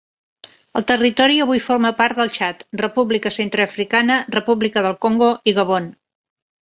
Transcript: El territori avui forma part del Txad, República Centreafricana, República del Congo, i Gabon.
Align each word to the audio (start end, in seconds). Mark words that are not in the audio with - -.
El 0.79 0.85
territori 0.91 1.35
avui 1.43 1.61
forma 1.65 1.91
part 1.99 2.21
del 2.21 2.33
Txad, 2.37 2.65
República 2.81 3.33
Centreafricana, 3.35 4.17
República 4.39 4.85
del 4.87 5.01
Congo, 5.07 5.33
i 5.53 5.59
Gabon. 5.61 5.93